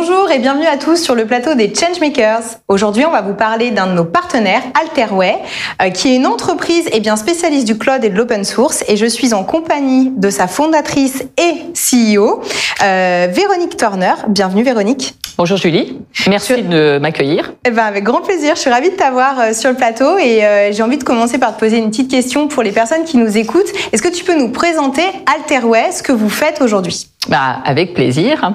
Bonjour 0.00 0.19
et 0.32 0.38
bienvenue 0.38 0.66
à 0.66 0.76
tous 0.76 0.96
sur 0.96 1.16
le 1.16 1.26
plateau 1.26 1.54
des 1.54 1.72
Changemakers. 1.74 2.60
Aujourd'hui, 2.68 3.04
on 3.04 3.10
va 3.10 3.20
vous 3.20 3.34
parler 3.34 3.72
d'un 3.72 3.88
de 3.88 3.94
nos 3.94 4.04
partenaires, 4.04 4.62
Alterway, 4.80 5.36
euh, 5.82 5.90
qui 5.90 6.12
est 6.12 6.16
une 6.16 6.26
entreprise 6.26 6.88
eh 6.92 7.00
bien, 7.00 7.16
spécialiste 7.16 7.66
du 7.66 7.76
cloud 7.76 8.04
et 8.04 8.10
de 8.10 8.16
l'open 8.16 8.44
source. 8.44 8.84
Et 8.86 8.96
je 8.96 9.06
suis 9.06 9.34
en 9.34 9.42
compagnie 9.42 10.12
de 10.16 10.30
sa 10.30 10.46
fondatrice 10.46 11.24
et 11.36 11.64
CEO, 11.74 12.42
euh, 12.84 13.26
Véronique 13.28 13.76
Turner. 13.76 14.12
Bienvenue 14.28 14.62
Véronique. 14.62 15.14
Bonjour 15.36 15.56
Julie, 15.56 15.98
merci 16.28 16.62
de 16.62 16.98
m'accueillir. 16.98 17.54
Eh 17.64 17.70
ben, 17.70 17.84
avec 17.84 18.04
grand 18.04 18.20
plaisir, 18.20 18.54
je 18.56 18.60
suis 18.60 18.70
ravie 18.70 18.90
de 18.90 18.96
t'avoir 18.96 19.40
euh, 19.40 19.52
sur 19.52 19.70
le 19.70 19.76
plateau 19.76 20.18
et 20.18 20.42
j'ai 20.70 20.82
envie 20.82 20.98
de 20.98 21.04
commencer 21.04 21.38
par 21.38 21.54
te 21.56 21.60
poser 21.60 21.78
une 21.78 21.88
petite 21.88 22.10
question 22.10 22.46
pour 22.46 22.62
les 22.62 22.72
personnes 22.72 23.04
qui 23.04 23.16
nous 23.16 23.38
écoutent. 23.38 23.72
Est-ce 23.92 24.02
que 24.02 24.08
tu 24.08 24.22
peux 24.22 24.38
nous 24.38 24.50
présenter 24.50 25.02
Alterway, 25.34 25.90
ce 25.92 26.02
que 26.02 26.12
vous 26.12 26.28
faites 26.28 26.60
aujourd'hui? 26.60 27.06
Bah, 27.28 27.60
avec 27.64 27.94
plaisir. 27.94 28.52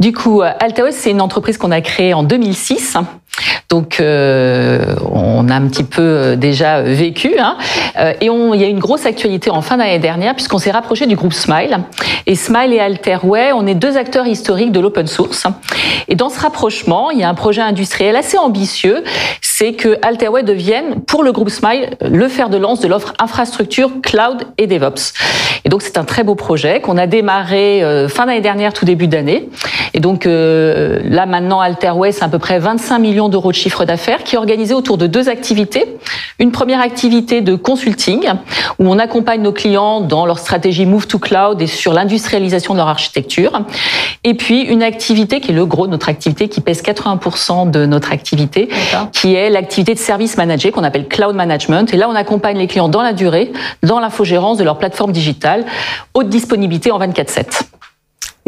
Du 0.00 0.12
coup, 0.12 0.42
Altaos, 0.42 0.92
c'est 0.92 1.07
une 1.10 1.20
entreprise 1.20 1.58
qu'on 1.58 1.70
a 1.70 1.80
créée 1.80 2.14
en 2.14 2.22
2006 2.22 2.96
donc, 3.68 4.00
euh, 4.00 4.94
on 5.12 5.46
a 5.50 5.54
un 5.54 5.68
petit 5.68 5.84
peu 5.84 6.00
euh, 6.00 6.36
déjà 6.36 6.80
vécu. 6.80 7.38
Hein. 7.38 7.58
Euh, 7.98 8.14
et 8.18 8.26
il 8.28 8.60
y 8.60 8.64
a 8.64 8.66
une 8.66 8.78
grosse 8.78 9.04
actualité 9.04 9.50
en 9.50 9.60
fin 9.60 9.76
d'année 9.76 9.98
dernière 9.98 10.34
puisqu'on 10.34 10.56
s'est 10.56 10.70
rapproché 10.70 11.06
du 11.06 11.16
groupe 11.16 11.34
Smile. 11.34 11.78
Et 12.26 12.34
Smile 12.34 12.72
et 12.72 12.80
Alterway, 12.80 13.52
on 13.52 13.66
est 13.66 13.74
deux 13.74 13.98
acteurs 13.98 14.26
historiques 14.26 14.72
de 14.72 14.80
l'open 14.80 15.06
source. 15.06 15.46
Et 16.08 16.14
dans 16.14 16.30
ce 16.30 16.40
rapprochement, 16.40 17.10
il 17.10 17.18
y 17.18 17.24
a 17.24 17.28
un 17.28 17.34
projet 17.34 17.60
industriel 17.60 18.16
assez 18.16 18.38
ambitieux, 18.38 19.04
c'est 19.42 19.74
que 19.74 19.98
Alterway 20.00 20.42
devienne, 20.44 21.02
pour 21.06 21.22
le 21.22 21.32
groupe 21.32 21.50
Smile, 21.50 21.90
le 22.00 22.28
fer 22.28 22.48
de 22.48 22.56
lance 22.56 22.80
de 22.80 22.88
l'offre 22.88 23.12
infrastructure, 23.18 23.90
cloud 24.02 24.44
et 24.56 24.66
DevOps. 24.66 25.12
Et 25.64 25.68
donc, 25.68 25.82
c'est 25.82 25.98
un 25.98 26.04
très 26.04 26.24
beau 26.24 26.34
projet 26.34 26.80
qu'on 26.80 26.96
a 26.96 27.06
démarré 27.06 27.82
fin 28.08 28.26
d'année 28.26 28.40
dernière, 28.40 28.72
tout 28.72 28.84
début 28.84 29.08
d'année. 29.08 29.48
Et 29.92 30.00
donc, 30.00 30.24
là 30.26 31.26
maintenant, 31.26 31.60
Alterway, 31.60 32.12
c'est 32.12 32.24
à 32.24 32.28
peu 32.28 32.38
près 32.38 32.58
25 32.58 32.98
millions 32.98 33.27
d'euros 33.28 33.50
de 33.50 33.56
chiffre 33.56 33.84
d'affaires 33.84 34.24
qui 34.24 34.34
est 34.34 34.38
organisé 34.38 34.74
autour 34.74 34.98
de 34.98 35.06
deux 35.06 35.28
activités. 35.28 35.84
Une 36.38 36.52
première 36.52 36.80
activité 36.80 37.40
de 37.40 37.54
consulting 37.54 38.28
où 38.78 38.88
on 38.88 38.98
accompagne 38.98 39.42
nos 39.42 39.52
clients 39.52 40.00
dans 40.00 40.26
leur 40.26 40.38
stratégie 40.38 40.86
Move 40.86 41.06
to 41.06 41.18
Cloud 41.18 41.60
et 41.60 41.66
sur 41.66 41.92
l'industrialisation 41.92 42.74
de 42.74 42.78
leur 42.78 42.88
architecture. 42.88 43.62
Et 44.24 44.34
puis 44.34 44.62
une 44.62 44.82
activité 44.82 45.40
qui 45.40 45.50
est 45.50 45.54
le 45.54 45.66
gros 45.66 45.86
de 45.86 45.92
notre 45.92 46.08
activité, 46.08 46.48
qui 46.48 46.60
pèse 46.60 46.82
80% 46.82 47.70
de 47.70 47.86
notre 47.86 48.12
activité, 48.12 48.68
qui 49.12 49.34
est 49.34 49.50
l'activité 49.50 49.94
de 49.94 49.98
service 49.98 50.36
manager 50.36 50.72
qu'on 50.72 50.84
appelle 50.84 51.08
Cloud 51.08 51.34
Management. 51.34 51.92
Et 51.92 51.96
là, 51.96 52.08
on 52.08 52.14
accompagne 52.14 52.58
les 52.58 52.66
clients 52.66 52.88
dans 52.88 53.02
la 53.02 53.12
durée, 53.12 53.52
dans 53.82 54.00
l'infogérance 54.00 54.58
de 54.58 54.64
leur 54.64 54.78
plateforme 54.78 55.12
digitale, 55.12 55.64
haute 56.14 56.28
disponibilité 56.28 56.90
en 56.90 56.98
24/7. 56.98 57.62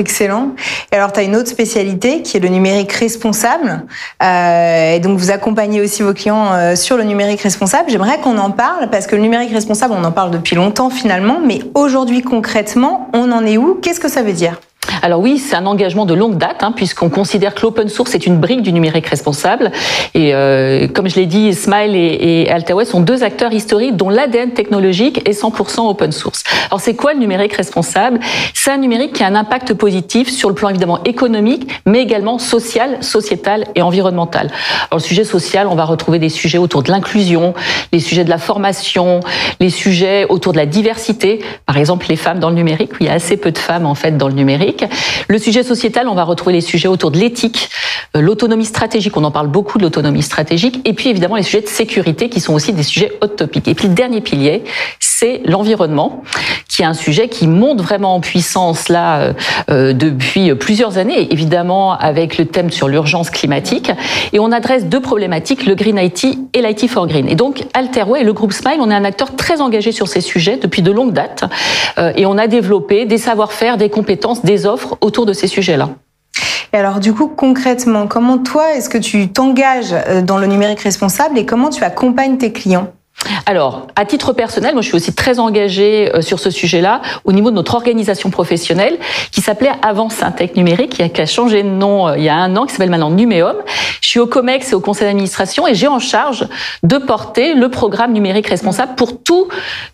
Excellent. 0.00 0.54
Et 0.92 0.96
alors, 0.96 1.12
tu 1.12 1.20
as 1.20 1.24
une 1.24 1.36
autre 1.36 1.50
spécialité 1.50 2.22
qui 2.22 2.38
est 2.38 2.40
le 2.40 2.48
numérique 2.48 2.90
responsable. 2.90 3.84
Euh, 4.22 4.94
et 4.94 4.98
donc, 4.98 5.18
vous 5.18 5.30
accompagnez 5.30 5.82
aussi 5.82 6.02
vos 6.02 6.14
clients 6.14 6.54
euh, 6.54 6.74
sur 6.74 6.96
le 6.96 7.04
numérique 7.04 7.42
responsable. 7.42 7.90
J'aimerais 7.90 8.18
qu'on 8.18 8.38
en 8.38 8.50
parle 8.50 8.88
parce 8.88 9.06
que 9.06 9.14
le 9.14 9.20
numérique 9.20 9.52
responsable, 9.52 9.92
on 9.94 10.02
en 10.02 10.10
parle 10.10 10.30
depuis 10.30 10.56
longtemps 10.56 10.88
finalement. 10.88 11.38
Mais 11.44 11.60
aujourd'hui, 11.74 12.22
concrètement, 12.22 13.10
on 13.12 13.30
en 13.30 13.44
est 13.44 13.58
où? 13.58 13.74
Qu'est-ce 13.74 14.00
que 14.00 14.08
ça 14.08 14.22
veut 14.22 14.32
dire? 14.32 14.58
Alors 15.02 15.20
oui, 15.20 15.38
c'est 15.38 15.56
un 15.56 15.66
engagement 15.66 16.06
de 16.06 16.14
longue 16.14 16.36
date, 16.36 16.62
hein, 16.62 16.72
puisqu'on 16.72 17.08
considère 17.08 17.54
que 17.54 17.62
l'open 17.62 17.88
source 17.88 18.14
est 18.14 18.26
une 18.26 18.38
brique 18.38 18.62
du 18.62 18.72
numérique 18.72 19.06
responsable. 19.06 19.70
Et 20.14 20.34
euh, 20.34 20.88
comme 20.88 21.08
je 21.08 21.16
l'ai 21.16 21.26
dit, 21.26 21.54
Smile 21.54 21.94
et, 21.94 22.42
et 22.42 22.50
Altaway 22.50 22.84
sont 22.84 23.00
deux 23.00 23.22
acteurs 23.22 23.52
historiques 23.52 23.96
dont 23.96 24.10
l'ADN 24.10 24.50
technologique 24.50 25.28
est 25.28 25.40
100% 25.40 25.88
open 25.88 26.12
source. 26.12 26.44
Alors 26.70 26.80
c'est 26.80 26.94
quoi 26.94 27.14
le 27.14 27.18
numérique 27.18 27.54
responsable? 27.54 28.20
C'est 28.54 28.70
un 28.70 28.78
numérique 28.78 29.14
qui 29.14 29.22
a 29.22 29.26
un 29.26 29.34
impact 29.34 29.74
positif 29.74 30.30
sur 30.30 30.48
le 30.48 30.54
plan 30.54 30.68
évidemment 30.68 31.02
économique, 31.04 31.68
mais 31.86 32.00
également 32.00 32.38
social, 32.38 33.02
sociétal 33.02 33.66
et 33.74 33.82
environnemental. 33.82 34.48
Alors 34.90 34.98
le 34.98 35.04
sujet 35.04 35.24
social, 35.24 35.66
on 35.66 35.74
va 35.74 35.84
retrouver 35.84 36.18
des 36.18 36.28
sujets 36.28 36.58
autour 36.58 36.82
de 36.82 36.90
l'inclusion, 36.90 37.54
les 37.92 38.00
sujets 38.00 38.24
de 38.24 38.30
la 38.30 38.38
formation, 38.38 39.20
les 39.60 39.70
sujets 39.70 40.26
autour 40.28 40.52
de 40.52 40.58
la 40.58 40.66
diversité, 40.66 41.40
par 41.66 41.78
exemple 41.78 42.06
les 42.08 42.16
femmes 42.16 42.38
dans 42.38 42.50
le 42.50 42.56
numérique, 42.56 42.90
il 43.00 43.06
y 43.06 43.08
a 43.08 43.14
assez 43.14 43.36
peu 43.36 43.50
de 43.50 43.58
femmes 43.58 43.86
en 43.86 43.94
fait 43.94 44.16
dans 44.16 44.28
le 44.28 44.34
numérique. 44.34 44.84
Le 45.28 45.38
sujet 45.38 45.62
sociétal, 45.62 46.08
on 46.08 46.14
va 46.14 46.24
retrouver 46.24 46.54
les 46.54 46.60
sujets 46.60 46.88
autour 46.88 47.10
de 47.10 47.18
l'éthique, 47.18 47.70
euh, 48.16 48.20
l'autonomie 48.20 48.64
stratégique, 48.64 49.16
on 49.16 49.24
en 49.24 49.30
parle 49.30 49.48
beaucoup 49.48 49.78
de 49.78 49.84
l'autonomie 49.84 50.22
stratégique, 50.22 50.80
et 50.84 50.92
puis 50.92 51.08
évidemment 51.08 51.36
les 51.36 51.42
sujets 51.42 51.62
de 51.62 51.68
sécurité 51.68 52.28
qui 52.28 52.40
sont 52.40 52.54
aussi 52.54 52.72
des 52.72 52.82
sujets 52.82 53.12
hot 53.20 53.28
topic. 53.28 53.68
Et 53.68 53.74
puis 53.74 53.88
le 53.88 53.94
dernier 53.94 54.20
pilier, 54.20 54.64
c'est 55.20 55.42
l'environnement, 55.44 56.22
qui 56.66 56.80
est 56.80 56.86
un 56.86 56.94
sujet 56.94 57.28
qui 57.28 57.46
monte 57.46 57.82
vraiment 57.82 58.14
en 58.14 58.20
puissance 58.20 58.88
là 58.88 59.20
euh, 59.20 59.32
euh, 59.70 59.92
depuis 59.92 60.54
plusieurs 60.54 60.96
années, 60.96 61.30
évidemment 61.30 61.92
avec 61.92 62.38
le 62.38 62.46
thème 62.46 62.70
sur 62.70 62.88
l'urgence 62.88 63.28
climatique. 63.28 63.92
Et 64.32 64.40
on 64.40 64.50
adresse 64.50 64.86
deux 64.86 65.00
problématiques, 65.00 65.66
le 65.66 65.74
Green 65.74 65.98
IT 65.98 66.38
et 66.54 66.62
l'IT 66.62 66.88
for 66.88 67.06
Green. 67.06 67.28
Et 67.28 67.34
donc 67.34 67.66
Alterway 67.74 68.22
et 68.22 68.24
le 68.24 68.32
groupe 68.32 68.54
Smile, 68.54 68.78
on 68.80 68.90
est 68.90 68.94
un 68.94 69.04
acteur 69.04 69.36
très 69.36 69.60
engagé 69.60 69.92
sur 69.92 70.08
ces 70.08 70.22
sujets 70.22 70.56
depuis 70.56 70.80
de 70.80 70.90
longues 70.90 71.12
dates, 71.12 71.44
et 72.16 72.24
on 72.24 72.38
a 72.38 72.46
développé 72.46 73.04
des 73.04 73.18
savoir-faire, 73.18 73.76
des 73.76 73.90
compétences, 73.90 74.42
des 74.42 74.64
offres 74.64 74.96
autour 75.02 75.26
de 75.26 75.34
ces 75.34 75.48
sujets-là. 75.48 75.90
Et 76.72 76.76
alors 76.76 77.00
du 77.00 77.12
coup, 77.12 77.26
concrètement, 77.26 78.06
comment 78.06 78.38
toi, 78.38 78.74
est-ce 78.74 78.88
que 78.88 78.98
tu 78.98 79.28
t'engages 79.28 79.92
euh, 79.92 80.22
dans 80.22 80.38
le 80.38 80.46
numérique 80.46 80.80
responsable 80.80 81.36
et 81.36 81.44
comment 81.44 81.68
tu 81.68 81.82
accompagnes 81.82 82.38
tes 82.38 82.52
clients? 82.52 82.92
Alors, 83.46 83.86
à 83.96 84.04
titre 84.04 84.32
personnel, 84.32 84.74
moi 84.74 84.82
je 84.82 84.88
suis 84.88 84.96
aussi 84.96 85.12
très 85.14 85.38
engagée 85.38 86.10
euh, 86.14 86.20
sur 86.20 86.38
ce 86.38 86.50
sujet-là 86.50 87.00
au 87.24 87.32
niveau 87.32 87.50
de 87.50 87.56
notre 87.56 87.74
organisation 87.74 88.30
professionnelle 88.30 88.98
qui 89.30 89.40
s'appelait 89.40 89.72
avant 89.82 90.08
Syntec 90.08 90.56
Numérique, 90.56 91.02
qui 91.12 91.20
a, 91.20 91.26
changé 91.26 91.62
de 91.62 91.68
nom 91.68 92.08
euh, 92.08 92.18
il 92.18 92.24
y 92.24 92.28
a 92.28 92.36
un 92.36 92.56
an, 92.56 92.66
qui 92.66 92.72
s'appelle 92.72 92.90
maintenant 92.90 93.10
Numéum. 93.10 93.56
Je 94.00 94.08
suis 94.08 94.20
au 94.20 94.26
COMEX 94.26 94.72
et 94.72 94.74
au 94.74 94.80
conseil 94.80 95.06
d'administration 95.06 95.66
et 95.66 95.74
j'ai 95.74 95.88
en 95.88 95.98
charge 95.98 96.46
de 96.82 96.96
porter 96.98 97.54
le 97.54 97.68
programme 97.68 98.12
numérique 98.12 98.46
responsable 98.46 98.94
pour 98.96 99.22
toute 99.22 99.48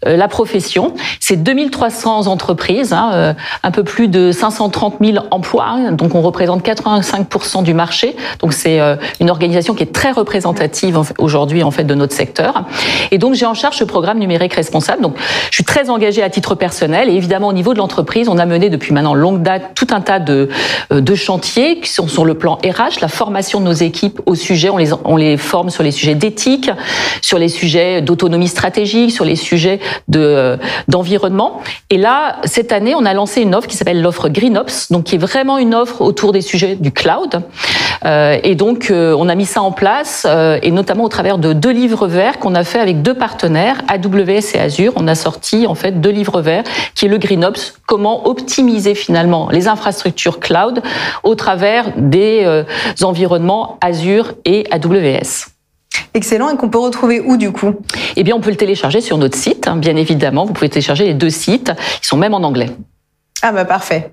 euh, 0.07 0.17
la 0.17 0.29
profession. 0.29 0.95
C'est 1.21 1.43
2300 1.43 2.27
entreprises, 2.27 2.93
hein, 2.93 3.35
un 3.63 3.71
peu 3.71 3.85
plus 3.85 4.09
de 4.09 4.33
530 4.33 4.97
000 5.01 5.25
emplois, 5.31 5.67
hein, 5.69 5.93
donc 5.93 6.15
on 6.15 6.23
représente 6.23 6.65
85% 6.65 7.63
du 7.63 7.75
marché. 7.75 8.17
Donc 8.41 8.53
c'est 8.53 8.81
une 9.21 9.31
organisation 9.31 9.75
qui 9.75 9.83
est 9.83 9.93
très 9.93 10.11
représentative 10.11 10.99
aujourd'hui 11.19 11.63
en 11.63 11.71
fait 11.71 11.85
de 11.85 11.95
notre 11.95 12.15
secteur. 12.15 12.65
J'ai 13.35 13.47
en 13.47 13.55
charge 13.55 13.77
ce 13.77 13.85
programme 13.85 14.19
numérique 14.19 14.55
responsable. 14.55 15.03
Donc, 15.03 15.17
je 15.51 15.55
suis 15.55 15.65
très 15.65 15.91
engagée 15.91 16.23
à 16.23 16.31
titre 16.31 16.55
personnel. 16.55 17.09
Et 17.09 17.15
évidemment, 17.15 17.49
au 17.49 17.53
niveau 17.53 17.73
de 17.73 17.79
l'entreprise, 17.79 18.29
on 18.29 18.39
a 18.39 18.47
mené 18.47 18.71
depuis 18.71 18.93
maintenant 18.93 19.15
longue 19.15 19.43
date 19.43 19.73
tout 19.75 19.87
un 19.91 20.01
tas 20.01 20.19
de, 20.19 20.49
euh, 20.93 21.01
de 21.01 21.15
chantiers 21.15 21.81
qui 21.81 21.91
sont 21.91 22.09
sur 22.09 22.25
le 22.25 22.35
plan 22.35 22.59
RH, 22.65 23.01
la 23.01 23.09
formation 23.09 23.61
de 23.61 23.65
nos 23.65 23.73
équipes 23.73 24.21
au 24.27 24.35
sujet. 24.35 24.71
On 24.71 24.77
les, 24.77 24.91
on 25.05 25.17
les 25.17 25.37
forme 25.37 25.71
sur 25.71 25.83
les 25.83 25.91
sujets 25.91 26.15
d'éthique, 26.15 26.71
sur 27.23 27.39
les 27.39 27.49
sujets 27.49 28.03
d'autonomie 28.03 28.49
stratégique, 28.49 29.13
sur 29.13 29.25
les 29.25 29.37
sujets 29.37 29.81
de, 30.09 30.21
euh, 30.21 30.57
d'environnement. 30.89 31.61
Et 31.91 31.99
là, 31.99 32.37
cette 32.45 32.73
année, 32.73 32.95
on 32.95 33.05
a 33.05 33.15
lancé 33.15 33.43
une 33.43 33.55
offre 33.55 33.69
qui 33.69 33.77
s'appelle 33.77 34.03
l'offre 34.03 34.29
GreenOps, 34.29 34.91
donc 34.91 35.05
qui 35.05 35.17
est 35.17 35.19
vraiment 35.19 35.59
une 35.59 35.75
offre 35.75 36.01
autour 36.01 36.33
des 36.33 36.41
sujets 36.41 36.77
du 36.77 36.93
cloud. 36.93 37.43
Euh, 38.05 38.39
et 38.43 38.55
donc, 38.55 38.93
on 38.93 39.29
a 39.29 39.35
mis 39.35 39.47
ça 39.47 39.63
en 39.63 39.73
place, 39.73 40.27
et 40.63 40.71
notamment 40.71 41.05
au 41.05 41.09
travers 41.09 41.39
de 41.39 41.53
deux 41.53 41.71
livres 41.71 42.07
verts 42.07 42.39
qu'on 42.39 42.55
a 42.55 42.65
fait 42.65 42.79
avec 42.79 43.03
deux 43.03 43.15
partenaires, 43.17 43.83
AWS 43.89 44.55
et 44.55 44.59
Azure. 44.59 44.93
On 44.97 45.09
a 45.09 45.15
sorti 45.15 45.67
en 45.67 45.75
fait 45.75 46.01
deux 46.01 46.11
livres 46.11 46.41
verts 46.41 46.65
qui 46.95 47.07
est 47.07 47.09
le 47.09 47.19
GreenOps, 47.19 47.75
comment 47.87 48.27
optimiser 48.27 48.95
finalement 48.95 49.49
les 49.51 49.69
infrastructures 49.69 50.41
cloud 50.41 50.83
au 51.23 51.35
travers 51.35 51.93
des 51.97 52.43
euh, 52.45 52.65
environnements 53.03 53.79
Azure 53.81 54.35
et 54.45 54.67
AWS. 54.71 55.47
Excellent, 56.15 56.51
et 56.51 56.57
qu'on 56.57 56.69
peut 56.69 56.79
retrouver 56.79 57.21
où 57.21 57.37
du 57.37 57.53
coup? 57.53 57.75
Eh 58.17 58.23
bien, 58.23 58.35
on 58.35 58.41
peut 58.41 58.51
le 58.51 58.57
télécharger 58.57 59.01
sur 59.01 59.19
notre 59.19 59.37
site, 59.37 59.69
hein, 59.69 59.77
bien 59.77 59.97
évidemment. 59.97 60.45
Vous 60.45 60.53
pouvez 60.53 60.69
télécharger 60.69 61.05
les 61.05 61.15
deux 61.15 61.31
sites, 61.31 61.73
ils 62.03 62.07
sont 62.07 62.17
même 62.17 62.35
en 62.35 62.43
anglais. 62.43 62.71
Ah 63.49 63.53
bah 63.53 63.65
parfait. 63.65 64.11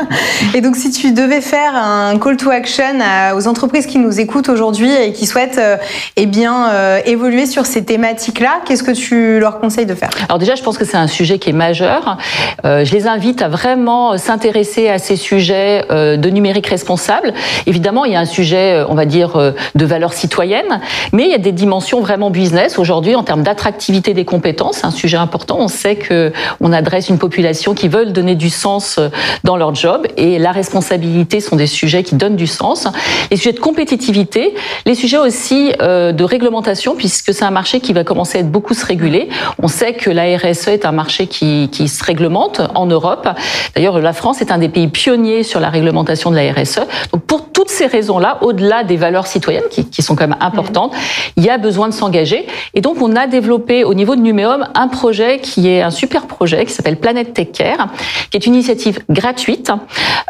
et 0.54 0.60
donc 0.60 0.76
si 0.76 0.90
tu 0.90 1.12
devais 1.12 1.40
faire 1.40 1.74
un 1.74 2.18
call 2.18 2.36
to 2.36 2.50
action 2.50 3.00
aux 3.34 3.48
entreprises 3.48 3.86
qui 3.86 3.98
nous 3.98 4.20
écoutent 4.20 4.50
aujourd'hui 4.50 4.92
et 4.92 5.14
qui 5.14 5.24
souhaitent 5.24 5.56
euh, 5.56 5.78
eh 6.16 6.26
bien 6.26 6.68
euh, 6.68 7.00
évoluer 7.06 7.46
sur 7.46 7.64
ces 7.64 7.82
thématiques-là, 7.82 8.60
qu'est-ce 8.66 8.82
que 8.82 8.90
tu 8.90 9.40
leur 9.40 9.58
conseilles 9.58 9.86
de 9.86 9.94
faire? 9.94 10.10
Alors 10.28 10.38
déjà, 10.38 10.54
je 10.54 10.62
pense 10.62 10.76
que 10.76 10.84
c'est 10.84 10.98
un 10.98 11.06
sujet 11.06 11.38
qui 11.38 11.48
est 11.48 11.54
majeur. 11.54 12.18
Euh, 12.66 12.84
je 12.84 12.92
les 12.92 13.06
invite 13.06 13.40
à 13.40 13.48
vraiment 13.48 14.18
s'intéresser 14.18 14.90
à 14.90 14.98
ces 14.98 15.16
sujets 15.16 15.86
de 15.88 16.28
numérique 16.28 16.66
responsable. 16.66 17.32
Évidemment, 17.64 18.04
il 18.04 18.12
y 18.12 18.16
a 18.16 18.20
un 18.20 18.26
sujet, 18.26 18.84
on 18.86 18.94
va 18.94 19.06
dire, 19.06 19.54
de 19.74 19.86
valeur 19.86 20.12
citoyenne, 20.12 20.80
mais 21.14 21.24
il 21.24 21.30
y 21.30 21.34
a 21.34 21.38
des 21.38 21.52
dimensions 21.52 22.02
vraiment 22.02 22.28
business 22.28 22.78
aujourd'hui 22.78 23.14
en 23.14 23.22
termes 23.22 23.44
d'attractivité 23.44 24.12
des 24.12 24.26
compétences. 24.26 24.84
Un 24.84 24.90
sujet 24.90 25.16
important. 25.16 25.56
On 25.58 25.68
sait 25.68 25.96
que 25.96 26.34
on 26.60 26.70
adresse 26.70 27.08
une 27.08 27.18
population 27.18 27.72
qui 27.72 27.88
veut 27.88 28.04
donner 28.04 28.34
du 28.34 28.50
sens 28.50 28.73
sens 28.80 29.00
dans 29.44 29.56
leur 29.56 29.74
job 29.74 30.06
et 30.16 30.38
la 30.38 30.52
responsabilité 30.52 31.40
sont 31.40 31.56
des 31.56 31.66
sujets 31.66 32.02
qui 32.02 32.14
donnent 32.14 32.36
du 32.36 32.46
sens. 32.46 32.88
Les 33.30 33.36
sujets 33.36 33.52
de 33.52 33.60
compétitivité, 33.60 34.54
les 34.86 34.94
sujets 34.94 35.18
aussi 35.18 35.72
de 35.80 36.24
réglementation 36.24 36.94
puisque 36.96 37.32
c'est 37.32 37.44
un 37.44 37.50
marché 37.50 37.80
qui 37.80 37.92
va 37.92 38.04
commencer 38.04 38.38
à 38.38 38.40
être 38.40 38.50
beaucoup 38.50 38.74
se 38.74 38.84
réguler. 38.84 39.28
On 39.62 39.68
sait 39.68 39.94
que 39.94 40.10
la 40.10 40.36
RSE 40.36 40.68
est 40.68 40.86
un 40.86 40.92
marché 40.92 41.26
qui, 41.26 41.68
qui 41.70 41.88
se 41.88 42.02
réglemente 42.04 42.60
en 42.74 42.86
Europe. 42.86 43.28
D'ailleurs, 43.74 43.98
la 43.98 44.12
France 44.12 44.40
est 44.40 44.50
un 44.50 44.58
des 44.58 44.68
pays 44.68 44.88
pionniers 44.88 45.42
sur 45.42 45.60
la 45.60 45.70
réglementation 45.70 46.30
de 46.30 46.36
la 46.36 46.52
RSE. 46.52 46.80
Donc 47.12 47.22
pour 47.22 47.52
toutes 47.52 47.70
ces 47.70 47.86
raisons-là, 47.86 48.38
au-delà 48.42 48.84
des 48.84 48.96
valeurs 48.96 49.26
citoyennes 49.26 49.68
qui, 49.70 49.84
qui, 49.88 50.02
sont 50.02 50.16
quand 50.16 50.26
même 50.26 50.38
importantes, 50.40 50.92
il 51.36 51.44
y 51.44 51.50
a 51.50 51.58
besoin 51.58 51.88
de 51.88 51.94
s'engager. 51.94 52.46
Et 52.74 52.80
donc 52.80 53.00
on 53.00 53.14
a 53.16 53.26
développé 53.26 53.84
au 53.84 53.94
niveau 53.94 54.16
de 54.16 54.20
Numéum 54.20 54.68
un 54.74 54.88
projet 54.88 55.38
qui 55.38 55.68
est 55.68 55.82
un 55.82 55.90
super 55.90 56.26
projet 56.26 56.64
qui 56.64 56.72
s'appelle 56.72 56.96
Planète 56.96 57.34
Tech 57.34 57.48
Care, 57.52 57.88
qui 58.30 58.36
est 58.36 58.46
une 58.46 58.53
initiative 58.54 59.00
gratuite. 59.10 59.70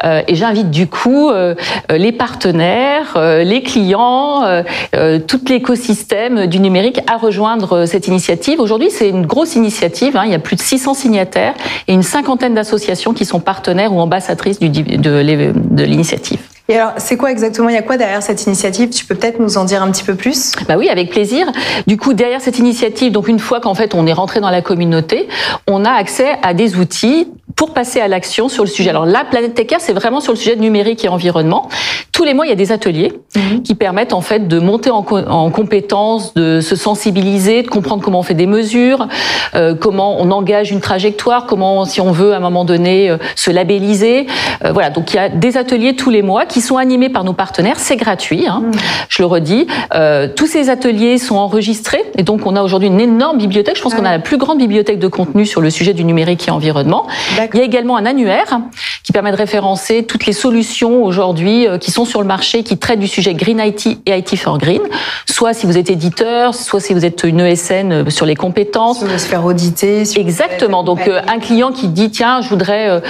Euh, 0.03 0.21
et 0.27 0.35
j'invite 0.35 0.69
du 0.69 0.87
coup 0.87 1.29
euh, 1.29 1.55
les 1.89 2.11
partenaires, 2.11 3.13
euh, 3.15 3.43
les 3.43 3.61
clients, 3.61 4.43
euh, 4.43 5.19
tout 5.19 5.41
l'écosystème 5.47 6.47
du 6.47 6.59
numérique 6.59 6.99
à 7.07 7.17
rejoindre 7.17 7.85
cette 7.85 8.07
initiative. 8.07 8.59
Aujourd'hui, 8.59 8.89
c'est 8.91 9.09
une 9.09 9.25
grosse 9.25 9.55
initiative. 9.55 10.17
Hein. 10.17 10.23
Il 10.25 10.31
y 10.31 10.35
a 10.35 10.39
plus 10.39 10.55
de 10.55 10.61
600 10.61 10.93
signataires 10.93 11.53
et 11.87 11.93
une 11.93 12.03
cinquantaine 12.03 12.53
d'associations 12.53 13.13
qui 13.13 13.25
sont 13.25 13.39
partenaires 13.39 13.93
ou 13.93 13.99
ambassadrices 13.99 14.59
du, 14.59 14.69
de 14.69 15.83
l'initiative. 15.83 16.39
Et 16.67 16.77
alors, 16.77 16.93
c'est 16.97 17.15
quoi 17.15 17.31
exactement? 17.31 17.69
Il 17.69 17.75
y 17.75 17.77
a 17.77 17.83
quoi 17.83 17.95
derrière 17.95 18.23
cette 18.23 18.43
initiative? 18.47 18.89
Tu 18.89 19.05
peux 19.05 19.13
peut-être 19.13 19.39
nous 19.39 19.57
en 19.57 19.65
dire 19.65 19.83
un 19.83 19.91
petit 19.91 20.03
peu 20.03 20.15
plus? 20.15 20.53
Bah 20.67 20.77
oui, 20.77 20.89
avec 20.89 21.11
plaisir. 21.11 21.45
Du 21.85 21.97
coup, 21.97 22.13
derrière 22.13 22.41
cette 22.41 22.57
initiative, 22.57 23.11
donc 23.11 23.27
une 23.27 23.37
fois 23.37 23.59
qu'en 23.59 23.75
fait 23.75 23.93
on 23.93 24.07
est 24.07 24.13
rentré 24.13 24.39
dans 24.39 24.49
la 24.49 24.63
communauté, 24.63 25.27
on 25.67 25.85
a 25.85 25.91
accès 25.91 26.37
à 26.41 26.55
des 26.55 26.77
outils 26.77 27.27
pour 27.55 27.73
passer 27.73 28.01
à 28.01 28.07
l'action 28.07 28.49
sur 28.49 28.63
le 28.63 28.69
sujet. 28.69 28.89
Alors 28.89 29.05
la 29.05 29.23
planète 29.23 29.53
Tech 29.53 29.67
c'est 29.79 29.93
vraiment 29.93 30.19
sur 30.19 30.33
le 30.33 30.37
sujet 30.37 30.55
de 30.55 30.61
numérique 30.61 31.03
et 31.05 31.09
environnement. 31.09 31.69
Tous 32.15 32.23
les 32.23 32.33
mois, 32.33 32.45
il 32.45 32.49
y 32.49 32.53
a 32.53 32.55
des 32.55 32.71
ateliers 32.71 33.11
mhm. 33.35 33.61
qui 33.61 33.75
permettent 33.75 34.13
en 34.13 34.21
fait 34.21 34.47
de 34.47 34.59
monter 34.59 34.89
en, 34.89 35.05
en 35.09 35.49
compétences, 35.49 36.33
de 36.33 36.61
se 36.61 36.77
sensibiliser, 36.77 37.61
de 37.61 37.67
comprendre 37.67 38.01
comment 38.01 38.19
on 38.19 38.23
fait 38.23 38.33
des 38.33 38.45
mesures, 38.45 39.09
euh, 39.53 39.75
comment 39.75 40.15
on 40.21 40.31
engage 40.31 40.71
une 40.71 40.79
trajectoire, 40.79 41.45
comment, 41.45 41.83
si 41.83 41.99
on 41.99 42.13
veut, 42.13 42.33
à 42.33 42.37
un 42.37 42.39
moment 42.39 42.63
donné, 42.63 43.09
euh, 43.09 43.17
se 43.35 43.51
labelliser. 43.51 44.27
Euh, 44.63 44.71
voilà, 44.71 44.91
donc 44.91 45.13
il 45.13 45.17
y 45.17 45.19
a 45.19 45.27
des 45.27 45.57
ateliers 45.57 45.97
tous 45.97 46.09
les 46.09 46.21
mois 46.21 46.45
qui 46.45 46.61
sont 46.61 46.77
animés 46.77 47.09
par 47.09 47.25
nos 47.25 47.33
partenaires. 47.33 47.79
C'est 47.79 47.97
gratuit, 47.97 48.47
hein, 48.47 48.63
mhm. 48.63 48.71
je 49.09 49.21
le 49.21 49.25
redis. 49.25 49.67
Euh, 49.93 50.29
tous 50.33 50.47
ces 50.47 50.69
ateliers 50.69 51.17
sont 51.17 51.35
enregistrés 51.35 52.03
et 52.17 52.23
donc 52.23 52.45
on 52.45 52.55
a 52.55 52.63
aujourd'hui 52.63 52.87
une 52.87 53.01
énorme 53.01 53.37
bibliothèque. 53.37 53.75
Je 53.75 53.81
pense 53.81 53.93
ah 53.93 53.97
qu'on 53.97 54.05
a 54.05 54.11
la 54.11 54.19
plus 54.19 54.37
grande 54.37 54.59
bibliothèque 54.59 54.99
de 54.99 55.07
contenu 55.09 55.45
sur 55.45 55.59
le 55.59 55.69
sujet 55.69 55.93
du 55.93 56.05
numérique 56.05 56.47
et 56.47 56.51
environnement. 56.51 57.07
Il 57.53 57.59
y 57.59 57.61
a 57.61 57.65
également 57.65 57.97
un 57.97 58.05
annuaire 58.05 58.59
qui 59.03 59.11
permet 59.11 59.31
de 59.31 59.37
référencer 59.37 60.03
toutes 60.03 60.25
les 60.25 60.33
solutions 60.33 61.03
aujourd'hui 61.03 61.67
euh, 61.67 61.77
qui 61.77 61.91
sont 61.91 62.05
sur 62.05 62.21
le 62.21 62.27
marché, 62.27 62.63
qui 62.63 62.77
traitent 62.77 62.99
du 62.99 63.07
sujet 63.07 63.33
Green 63.33 63.59
IT 63.59 63.99
et 64.05 64.17
IT 64.17 64.35
for 64.37 64.57
Green. 64.57 64.81
Soit 65.29 65.53
si 65.53 65.65
vous 65.65 65.77
êtes 65.77 65.89
éditeur, 65.89 66.55
soit 66.55 66.79
si 66.79 66.93
vous 66.93 67.05
êtes 67.05 67.23
une 67.23 67.39
ESN 67.39 67.91
euh, 67.91 68.09
sur 68.09 68.25
les 68.25 68.35
compétences. 68.35 69.05
Si 69.05 69.19
se 69.19 69.27
faire 69.27 69.45
auditer. 69.45 70.03
Exactement. 70.17 70.83
Donc 70.83 71.07
euh, 71.07 71.21
un 71.27 71.39
client 71.39 71.71
qui 71.71 71.87
dit 71.87 72.09
tiens, 72.09 72.41
je 72.41 72.49
voudrais 72.49 73.01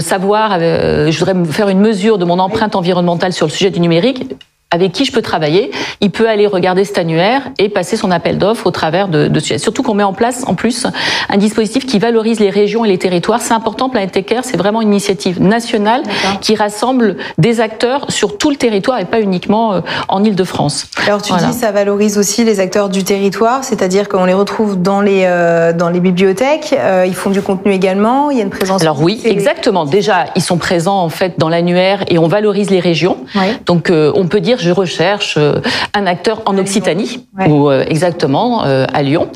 savoir, 0.00 0.58
je 0.58 1.18
voudrais 1.18 1.52
faire 1.52 1.68
une 1.68 1.80
mesure 1.80 2.18
de 2.18 2.24
mon 2.24 2.38
empreinte 2.38 2.76
environnementale 2.76 3.32
sur 3.32 3.46
le 3.46 3.52
sujet 3.52 3.70
du 3.70 3.80
numérique 3.80 4.24
avec 4.70 4.92
qui 4.92 5.04
je 5.04 5.12
peux 5.12 5.22
travailler, 5.22 5.70
il 6.00 6.10
peut 6.10 6.28
aller 6.28 6.46
regarder 6.46 6.84
cet 6.84 6.98
annuaire 6.98 7.42
et 7.58 7.68
passer 7.68 7.96
son 7.96 8.10
appel 8.10 8.36
d'offres 8.36 8.66
au 8.66 8.70
travers 8.72 9.08
de, 9.08 9.28
de. 9.28 9.40
Surtout 9.40 9.82
qu'on 9.82 9.94
met 9.94 10.02
en 10.02 10.12
place, 10.12 10.42
en 10.46 10.54
plus, 10.54 10.86
un 11.28 11.36
dispositif 11.36 11.86
qui 11.86 11.98
valorise 11.98 12.40
les 12.40 12.50
régions 12.50 12.84
et 12.84 12.88
les 12.88 12.98
territoires. 12.98 13.40
C'est 13.40 13.54
important, 13.54 13.88
Planet 13.88 14.10
Tech 14.10 14.26
Care, 14.26 14.44
c'est 14.44 14.56
vraiment 14.56 14.82
une 14.82 14.88
initiative 14.88 15.40
nationale 15.40 16.02
qui 16.40 16.56
rassemble 16.56 17.16
des 17.38 17.60
acteurs 17.60 18.10
sur 18.10 18.38
tout 18.38 18.50
le 18.50 18.56
territoire 18.56 18.98
et 18.98 19.04
pas 19.04 19.20
uniquement 19.20 19.74
euh, 19.74 19.80
en 20.08 20.24
Ile-de-France. 20.24 20.88
Alors 21.06 21.22
tu 21.22 21.32
dis 21.32 21.52
ça 21.52 21.70
valorise 21.70 22.18
aussi 22.18 22.44
les 22.44 22.60
acteurs 22.60 22.88
du 22.88 23.04
territoire, 23.04 23.62
c'est-à-dire 23.62 24.08
qu'on 24.08 24.24
les 24.24 24.34
retrouve 24.34 24.82
dans 24.82 25.00
les, 25.00 25.22
euh, 25.24 25.72
dans 25.72 25.88
les 25.88 26.00
bibliothèques, 26.00 26.74
euh, 26.76 27.04
ils 27.06 27.14
font 27.14 27.30
du 27.30 27.40
contenu 27.40 27.72
également, 27.72 28.30
il 28.30 28.38
y 28.38 28.40
a 28.40 28.44
une 28.44 28.50
présence... 28.50 28.82
Alors 28.82 29.00
oui, 29.00 29.20
exactement. 29.24 29.84
Déjà, 29.84 30.26
ils 30.34 30.42
sont 30.42 30.58
présents 30.58 31.00
en 31.00 31.08
fait 31.08 31.38
dans 31.38 31.48
l'annuaire 31.48 32.04
et 32.08 32.18
on 32.18 32.26
valorise 32.26 32.70
les 32.70 32.80
régions. 32.80 33.18
Donc 33.64 33.90
on 33.92 34.26
peut 34.26 34.40
dire 34.40 34.55
je 34.58 34.70
recherche 34.70 35.36
euh, 35.36 35.60
un 35.94 36.06
acteur 36.06 36.42
en 36.46 36.56
Occitanie, 36.58 37.26
ou 37.48 37.70
euh, 37.70 37.84
exactement 37.86 38.64
euh, 38.64 38.84
à 38.92 39.02
Lyon. 39.02 39.28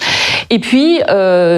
Et 0.50 0.58
puis 0.58 1.00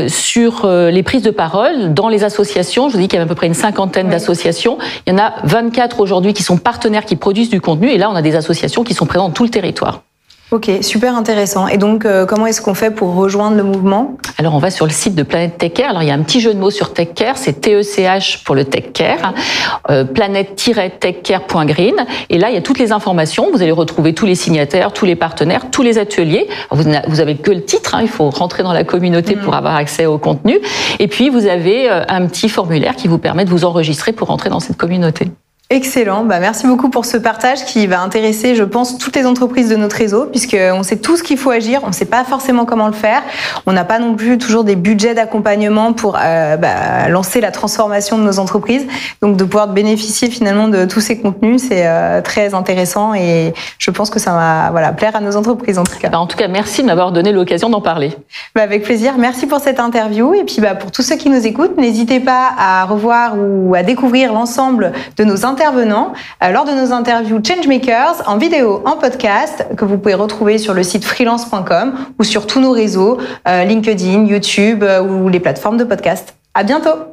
sur 0.08 0.66
les 0.66 1.02
prises 1.02 1.22
de 1.22 1.30
parole 1.30 1.94
dans 1.94 2.10
les 2.10 2.24
associations, 2.24 2.90
je 2.90 2.94
vous 2.94 3.00
dis 3.00 3.08
qu'il 3.08 3.16
y 3.16 3.20
a 3.20 3.24
à 3.24 3.26
peu 3.26 3.34
près 3.34 3.46
une 3.46 3.54
cinquantaine 3.54 4.10
d'associations. 4.10 4.76
Il 5.06 5.14
y 5.14 5.16
en 5.16 5.18
a 5.18 5.32
24 5.44 6.00
aujourd'hui 6.00 6.34
qui 6.34 6.42
sont 6.42 6.58
partenaires, 6.58 7.06
qui 7.06 7.16
produisent 7.16 7.48
du 7.48 7.62
contenu, 7.62 7.88
et 7.88 7.96
là 7.96 8.10
on 8.10 8.14
a 8.14 8.20
des 8.20 8.36
associations 8.36 8.84
qui 8.84 8.92
sont 8.92 9.06
présentes 9.06 9.28
dans 9.28 9.34
tout 9.34 9.44
le 9.44 9.48
territoire. 9.48 10.02
Ok, 10.52 10.70
super 10.82 11.16
intéressant. 11.16 11.66
Et 11.66 11.78
donc, 11.78 12.04
euh, 12.04 12.26
comment 12.26 12.46
est-ce 12.46 12.60
qu'on 12.60 12.74
fait 12.74 12.90
pour 12.90 13.14
rejoindre 13.14 13.56
le 13.56 13.62
mouvement? 13.62 14.18
Alors, 14.36 14.54
on 14.54 14.58
va 14.58 14.70
sur 14.70 14.84
le 14.84 14.92
site 14.92 15.14
de 15.14 15.22
Planète 15.22 15.56
Tech 15.56 15.72
Care. 15.72 15.88
Alors, 15.88 16.02
il 16.02 16.08
y 16.08 16.10
a 16.10 16.14
un 16.14 16.20
petit 16.20 16.42
jeu 16.42 16.52
de 16.52 16.58
mots 16.58 16.70
sur 16.70 16.92
Tech 16.92 17.14
Care, 17.14 17.38
c'est 17.38 17.62
TECH 17.62 18.44
pour 18.44 18.54
le 18.54 18.66
Tech 18.66 18.92
Care, 18.92 19.32
euh, 19.88 20.04
planète-techcare.green. 20.04 21.94
Et 22.28 22.36
là, 22.36 22.50
il 22.50 22.54
y 22.54 22.58
a 22.58 22.60
toutes 22.60 22.78
les 22.78 22.92
informations. 22.92 23.48
Vous 23.50 23.62
allez 23.62 23.72
retrouver 23.72 24.12
tous 24.12 24.26
les 24.26 24.34
signataires, 24.34 24.92
tous 24.92 25.06
les 25.06 25.16
partenaires, 25.16 25.70
tous 25.70 25.82
les 25.82 25.96
ateliers. 25.96 26.46
vous, 26.70 26.84
vous 27.08 27.20
avez 27.20 27.36
que 27.36 27.50
le 27.50 27.64
titre, 27.64 27.94
hein, 27.94 28.00
il 28.02 28.08
faut 28.08 28.28
rentrer 28.28 28.62
dans 28.62 28.74
la 28.74 28.84
communauté 28.84 29.36
pour 29.36 29.54
mm. 29.54 29.56
avoir 29.56 29.76
accès 29.76 30.04
au 30.04 30.18
contenu. 30.18 30.58
Et 30.98 31.08
puis, 31.08 31.30
vous 31.30 31.46
avez 31.46 31.90
euh, 31.90 32.04
un 32.10 32.26
petit 32.26 32.50
formulaire 32.50 32.94
qui 32.94 33.08
vous 33.08 33.16
permet 33.16 33.46
de 33.46 33.50
vous 33.50 33.64
enregistrer 33.64 34.12
pour 34.12 34.28
rentrer 34.28 34.50
dans 34.50 34.60
cette 34.60 34.76
communauté. 34.76 35.28
Excellent. 35.72 36.24
Bah, 36.24 36.38
merci 36.38 36.66
beaucoup 36.66 36.90
pour 36.90 37.06
ce 37.06 37.16
partage 37.16 37.64
qui 37.64 37.86
va 37.86 38.02
intéresser, 38.02 38.54
je 38.54 38.62
pense, 38.62 38.98
toutes 38.98 39.16
les 39.16 39.24
entreprises 39.24 39.70
de 39.70 39.76
notre 39.76 39.96
réseau, 39.96 40.26
puisqu'on 40.26 40.82
sait 40.82 40.98
tout 40.98 41.16
ce 41.16 41.22
qu'il 41.22 41.38
faut 41.38 41.50
agir, 41.50 41.80
on 41.82 41.86
ne 41.86 41.92
sait 41.92 42.04
pas 42.04 42.24
forcément 42.24 42.66
comment 42.66 42.88
le 42.88 42.92
faire. 42.92 43.22
On 43.64 43.72
n'a 43.72 43.86
pas 43.86 43.98
non 43.98 44.14
plus 44.14 44.36
toujours 44.36 44.64
des 44.64 44.76
budgets 44.76 45.14
d'accompagnement 45.14 45.94
pour 45.94 46.18
euh, 46.22 46.58
bah, 46.58 47.08
lancer 47.08 47.40
la 47.40 47.50
transformation 47.50 48.18
de 48.18 48.22
nos 48.22 48.38
entreprises. 48.38 48.86
Donc, 49.22 49.38
de 49.38 49.44
pouvoir 49.44 49.68
bénéficier 49.68 50.28
finalement 50.28 50.68
de 50.68 50.84
tous 50.84 51.00
ces 51.00 51.18
contenus, 51.18 51.62
c'est 51.66 51.86
euh, 51.86 52.20
très 52.20 52.52
intéressant 52.52 53.14
et 53.14 53.54
je 53.78 53.90
pense 53.90 54.10
que 54.10 54.18
ça 54.18 54.32
va 54.32 54.70
voilà, 54.72 54.92
plaire 54.92 55.16
à 55.16 55.20
nos 55.20 55.36
entreprises 55.36 55.78
en 55.78 55.84
tout 55.84 55.96
cas. 55.98 56.10
Bah, 56.10 56.18
en 56.18 56.26
tout 56.26 56.36
cas, 56.36 56.48
merci 56.48 56.82
de 56.82 56.86
m'avoir 56.86 57.12
donné 57.12 57.32
l'occasion 57.32 57.70
d'en 57.70 57.80
parler. 57.80 58.12
Bah, 58.54 58.60
avec 58.60 58.82
plaisir. 58.82 59.14
Merci 59.16 59.46
pour 59.46 59.60
cette 59.60 59.80
interview. 59.80 60.34
Et 60.34 60.44
puis, 60.44 60.60
bah, 60.60 60.74
pour 60.74 60.90
tous 60.90 61.00
ceux 61.00 61.16
qui 61.16 61.30
nous 61.30 61.46
écoutent, 61.46 61.78
n'hésitez 61.78 62.20
pas 62.20 62.50
à 62.58 62.84
revoir 62.84 63.36
ou 63.38 63.74
à 63.74 63.82
découvrir 63.82 64.34
l'ensemble 64.34 64.92
de 65.16 65.24
nos 65.24 65.46
interventions 65.46 65.61
euh, 65.64 66.50
lors 66.50 66.64
de 66.64 66.72
nos 66.72 66.92
interviews 66.92 67.40
Changemakers 67.44 68.22
en 68.26 68.36
vidéo, 68.36 68.82
en 68.84 68.96
podcast, 68.96 69.66
que 69.76 69.84
vous 69.84 69.96
pouvez 69.96 70.14
retrouver 70.14 70.58
sur 70.58 70.74
le 70.74 70.82
site 70.82 71.04
freelance.com 71.04 71.94
ou 72.18 72.24
sur 72.24 72.46
tous 72.46 72.60
nos 72.60 72.72
réseaux, 72.72 73.18
euh, 73.46 73.64
LinkedIn, 73.64 74.26
YouTube 74.26 74.82
euh, 74.82 75.02
ou 75.02 75.28
les 75.28 75.40
plateformes 75.40 75.76
de 75.76 75.84
podcast. 75.84 76.34
À 76.54 76.64
bientôt! 76.64 77.11